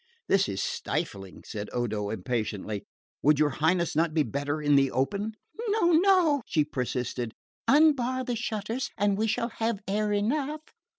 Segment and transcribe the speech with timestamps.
[0.27, 2.87] "This is stifling," said Odo impatiently.
[3.21, 5.33] "Would your Highness not be better in the open?"
[5.67, 7.35] "No, no," she persisted.
[7.67, 10.61] "Unbar the shutters and we shall have air enough.